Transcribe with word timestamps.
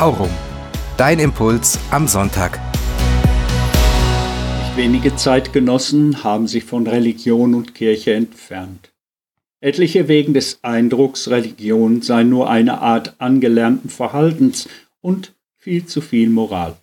Aurum. 0.00 0.30
Dein 0.96 1.18
Impuls 1.18 1.78
am 1.90 2.08
Sonntag. 2.08 2.58
Nicht 4.58 4.76
wenige 4.78 5.14
Zeitgenossen 5.14 6.24
haben 6.24 6.48
sich 6.48 6.64
von 6.64 6.86
Religion 6.86 7.52
und 7.52 7.74
Kirche 7.74 8.14
entfernt. 8.14 8.92
Etliche 9.60 10.08
wegen 10.08 10.32
des 10.32 10.60
Eindrucks, 10.62 11.28
Religion 11.28 12.00
sei 12.00 12.22
nur 12.22 12.48
eine 12.48 12.80
Art 12.80 13.16
angelernten 13.18 13.90
Verhaltens 13.90 14.70
und 15.02 15.34
viel 15.58 15.84
zu 15.84 16.00
viel 16.00 16.30
Moral. 16.30 16.78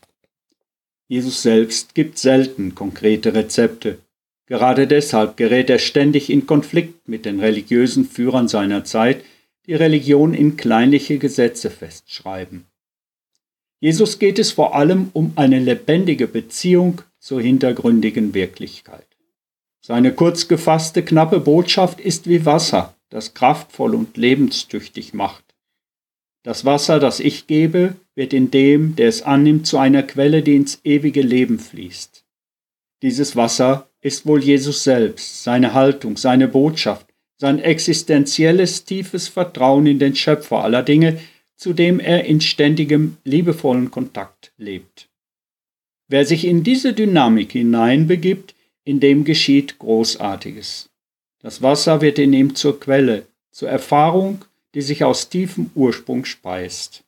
Jesus 1.07 1.41
selbst 1.41 1.95
gibt 1.95 2.19
selten 2.19 2.75
konkrete 2.75 3.33
Rezepte. 3.33 3.97
Gerade 4.45 4.85
deshalb 4.85 5.37
gerät 5.37 5.71
er 5.71 5.79
ständig 5.79 6.29
in 6.29 6.45
Konflikt 6.45 7.07
mit 7.07 7.25
den 7.25 7.39
religiösen 7.39 8.05
Führern 8.05 8.47
seiner 8.47 8.83
Zeit, 8.83 9.23
die 9.65 9.73
Religion 9.73 10.35
in 10.35 10.55
kleinliche 10.55 11.17
Gesetze 11.17 11.71
festschreiben. 11.71 12.66
Jesus 13.79 14.17
geht 14.19 14.39
es 14.39 14.51
vor 14.51 14.75
allem 14.75 15.09
um 15.13 15.33
eine 15.35 15.59
lebendige 15.59 16.27
Beziehung 16.27 17.01
zur 17.19 17.41
hintergründigen 17.41 18.33
Wirklichkeit. 18.33 19.07
Seine 19.81 20.13
kurz 20.13 20.47
gefasste, 20.47 21.03
knappe 21.03 21.39
Botschaft 21.39 21.99
ist 21.99 22.27
wie 22.27 22.45
Wasser, 22.45 22.95
das 23.09 23.33
kraftvoll 23.33 23.95
und 23.95 24.17
lebenstüchtig 24.17 25.13
macht. 25.13 25.43
Das 26.43 26.65
Wasser, 26.65 26.99
das 26.99 27.19
ich 27.19 27.47
gebe, 27.47 27.95
wird 28.15 28.33
in 28.33 28.51
dem, 28.51 28.95
der 28.95 29.09
es 29.09 29.21
annimmt, 29.21 29.67
zu 29.67 29.77
einer 29.77 30.03
Quelle, 30.03 30.41
die 30.41 30.55
ins 30.55 30.79
ewige 30.83 31.21
Leben 31.21 31.59
fließt. 31.59 32.25
Dieses 33.01 33.35
Wasser 33.35 33.89
ist 34.01 34.25
wohl 34.25 34.43
Jesus 34.43 34.83
selbst, 34.83 35.43
seine 35.43 35.73
Haltung, 35.73 36.17
seine 36.17 36.47
Botschaft, 36.47 37.07
sein 37.37 37.59
existenzielles, 37.59 38.85
tiefes 38.85 39.27
Vertrauen 39.27 39.85
in 39.85 39.99
den 39.99 40.15
Schöpfer 40.15 40.63
aller 40.63 40.83
Dinge, 40.83 41.19
zu 41.57 41.73
dem 41.73 41.99
er 41.99 42.25
in 42.25 42.39
ständigem, 42.39 43.17
liebevollen 43.23 43.91
Kontakt 43.91 44.53
lebt. 44.57 45.09
Wer 46.07 46.25
sich 46.25 46.45
in 46.45 46.63
diese 46.63 46.93
Dynamik 46.93 47.51
hineinbegibt, 47.51 48.55
in 48.85 49.01
dem 49.01 49.25
geschieht 49.25 49.79
Großartiges. 49.79 50.89
Das 51.39 51.61
Wasser 51.61 51.99
wird 52.01 52.19
in 52.19 52.31
ihm 52.31 52.55
zur 52.55 52.79
Quelle, 52.79 53.27
zur 53.51 53.69
Erfahrung, 53.69 54.45
die 54.73 54.81
sich 54.81 55.03
aus 55.03 55.29
tiefem 55.29 55.71
Ursprung 55.75 56.23
speist. 56.23 57.03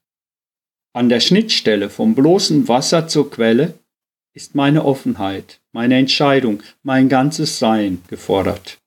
An 0.93 1.07
der 1.07 1.19
Schnittstelle 1.19 1.89
vom 1.89 2.15
bloßen 2.15 2.67
Wasser 2.67 3.07
zur 3.07 3.29
Quelle 3.29 3.75
ist 4.33 4.55
meine 4.55 4.83
Offenheit, 4.83 5.61
meine 5.71 5.97
Entscheidung, 5.97 6.63
mein 6.83 7.07
ganzes 7.09 7.59
Sein 7.59 8.01
gefordert. 8.07 8.79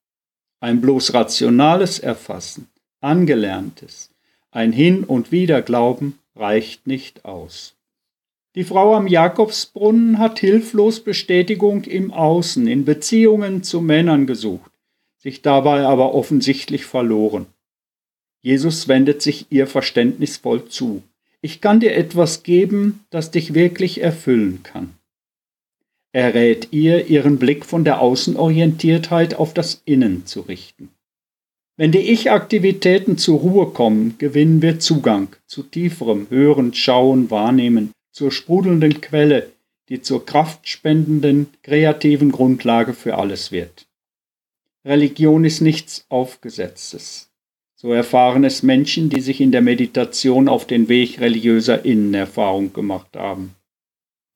Ein 0.60 0.80
bloß 0.80 1.14
rationales 1.14 1.98
Erfassen, 1.98 2.68
angelerntes, 3.00 4.11
ein 4.52 4.72
Hin 4.72 5.04
und 5.04 5.32
Wider 5.32 5.62
Glauben 5.62 6.18
reicht 6.36 6.86
nicht 6.86 7.24
aus. 7.24 7.74
Die 8.54 8.64
Frau 8.64 8.94
am 8.94 9.06
Jakobsbrunnen 9.06 10.18
hat 10.18 10.38
hilflos 10.38 11.00
Bestätigung 11.00 11.84
im 11.84 12.12
Außen, 12.12 12.66
in 12.66 12.84
Beziehungen 12.84 13.62
zu 13.62 13.80
Männern 13.80 14.26
gesucht, 14.26 14.70
sich 15.16 15.40
dabei 15.40 15.86
aber 15.86 16.14
offensichtlich 16.14 16.84
verloren. 16.84 17.46
Jesus 18.42 18.88
wendet 18.88 19.22
sich 19.22 19.46
ihr 19.48 19.66
verständnisvoll 19.66 20.68
zu. 20.68 21.02
Ich 21.40 21.62
kann 21.62 21.80
dir 21.80 21.96
etwas 21.96 22.42
geben, 22.42 23.06
das 23.08 23.30
dich 23.30 23.54
wirklich 23.54 24.02
erfüllen 24.02 24.62
kann. 24.62 24.92
Er 26.12 26.34
rät 26.34 26.68
ihr, 26.72 27.06
ihren 27.06 27.38
Blick 27.38 27.64
von 27.64 27.84
der 27.84 28.02
Außenorientiertheit 28.02 29.34
auf 29.34 29.54
das 29.54 29.80
Innen 29.86 30.26
zu 30.26 30.42
richten. 30.42 30.90
Wenn 31.76 31.90
die 31.90 31.98
Ich-Aktivitäten 31.98 33.16
zur 33.16 33.40
Ruhe 33.40 33.66
kommen, 33.70 34.16
gewinnen 34.18 34.60
wir 34.60 34.78
Zugang 34.78 35.28
zu 35.46 35.62
tieferem 35.62 36.28
Hören, 36.28 36.74
Schauen, 36.74 37.30
Wahrnehmen, 37.30 37.92
zur 38.12 38.30
sprudelnden 38.30 39.00
Quelle, 39.00 39.50
die 39.88 40.02
zur 40.02 40.26
kraftspendenden, 40.26 41.48
kreativen 41.62 42.30
Grundlage 42.30 42.92
für 42.92 43.16
alles 43.16 43.52
wird. 43.52 43.86
Religion 44.84 45.44
ist 45.44 45.60
nichts 45.60 46.04
Aufgesetztes. 46.10 47.30
So 47.74 47.92
erfahren 47.92 48.44
es 48.44 48.62
Menschen, 48.62 49.08
die 49.08 49.20
sich 49.20 49.40
in 49.40 49.50
der 49.50 49.62
Meditation 49.62 50.48
auf 50.48 50.66
den 50.66 50.88
Weg 50.88 51.20
religiöser 51.20 51.84
Innenerfahrung 51.84 52.72
gemacht 52.72 53.16
haben. 53.16 53.54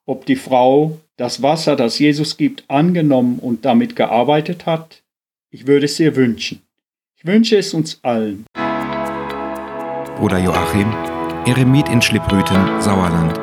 Ob 0.06 0.24
die 0.24 0.36
Frau 0.36 0.98
das 1.16 1.42
Wasser, 1.42 1.76
das 1.76 1.98
Jesus 1.98 2.36
gibt, 2.36 2.64
angenommen 2.68 3.38
und 3.38 3.64
damit 3.64 3.94
gearbeitet 3.94 4.66
hat, 4.66 5.02
ich 5.50 5.66
würde 5.66 5.86
es 5.86 6.00
ihr 6.00 6.16
wünschen. 6.16 6.65
Wünsche 7.26 7.56
es 7.56 7.74
uns 7.74 7.98
allen. 8.04 8.46
Bruder 10.16 10.38
Joachim, 10.38 10.86
Eremit 11.44 11.88
in 11.88 12.00
Schlipprüten, 12.00 12.80
Sauerland. 12.80 13.36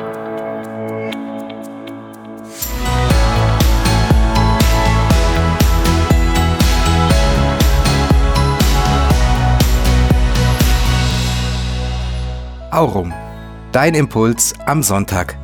Aurum. 12.70 13.12
Dein 13.72 13.94
Impuls 13.94 14.54
am 14.64 14.82
Sonntag. 14.82 15.43